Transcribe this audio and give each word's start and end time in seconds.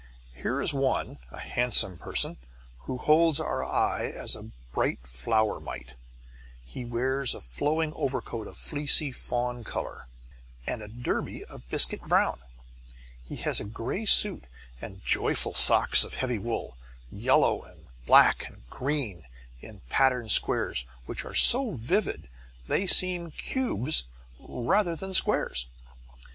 Here 0.33 0.59
is 0.61 0.73
one, 0.73 1.19
a 1.29 1.37
handsome 1.37 1.99
person, 1.99 2.37
who 2.87 2.97
holds 2.97 3.39
our 3.39 3.63
eye 3.63 4.05
as 4.05 4.35
a 4.35 4.49
bright 4.73 5.05
flower 5.05 5.59
might. 5.59 5.93
He 6.65 6.83
wears 6.83 7.35
a 7.35 7.39
flowing 7.39 7.93
overcoat 7.95 8.47
of 8.47 8.57
fleecy 8.57 9.11
fawn 9.11 9.63
colour 9.63 10.07
and 10.65 10.81
a 10.81 10.87
derby 10.87 11.45
of 11.45 11.69
biscuit 11.69 12.01
brown. 12.01 12.39
He 13.23 13.35
has 13.45 13.59
a 13.59 13.63
gray 13.63 14.05
suit 14.07 14.45
and 14.81 15.05
joyful 15.05 15.53
socks 15.53 16.03
of 16.03 16.15
heavy 16.15 16.39
wool, 16.39 16.79
yellow 17.11 17.61
and 17.61 17.85
black 18.07 18.47
and 18.47 18.67
green 18.71 19.27
in 19.61 19.81
patterned 19.89 20.31
squares 20.31 20.87
which 21.05 21.25
are 21.25 21.35
so 21.35 21.73
vivid 21.73 22.27
they 22.67 22.87
seem 22.87 23.29
cubes 23.29 24.05
rather 24.39 24.95
than 24.95 25.13
squares. 25.13 25.67